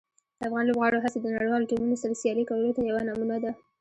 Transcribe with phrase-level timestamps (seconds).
[0.37, 3.51] د افغان لوبغاړو هڅې د نړیوالو ټیمونو سره سیالي کولو ته یوه نمونه ده.